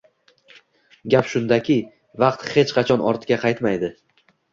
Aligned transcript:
Gap 1.13 1.27
shundaki, 1.33 1.75
vaqt 2.23 2.47
hech 2.55 2.73
qachon 2.79 3.05
ortga 3.13 3.39
qaytmaydi... 3.45 3.91